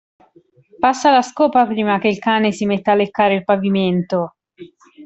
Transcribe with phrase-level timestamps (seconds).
[0.79, 4.33] Passa la scopa prima che il cane si metta a leccare il pavimento!